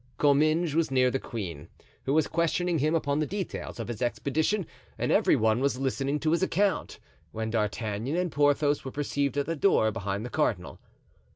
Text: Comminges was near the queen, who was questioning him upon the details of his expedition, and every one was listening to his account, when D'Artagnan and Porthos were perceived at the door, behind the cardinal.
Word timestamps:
Comminges 0.17 0.73
was 0.73 0.89
near 0.89 1.11
the 1.11 1.19
queen, 1.19 1.67
who 2.05 2.13
was 2.15 2.25
questioning 2.25 2.79
him 2.79 2.95
upon 2.95 3.19
the 3.19 3.27
details 3.27 3.79
of 3.79 3.87
his 3.87 4.01
expedition, 4.01 4.65
and 4.97 5.11
every 5.11 5.35
one 5.35 5.59
was 5.59 5.77
listening 5.77 6.19
to 6.21 6.31
his 6.31 6.41
account, 6.41 6.97
when 7.31 7.51
D'Artagnan 7.51 8.15
and 8.15 8.31
Porthos 8.31 8.83
were 8.83 8.89
perceived 8.89 9.37
at 9.37 9.45
the 9.45 9.55
door, 9.55 9.91
behind 9.91 10.25
the 10.25 10.31
cardinal. 10.31 10.79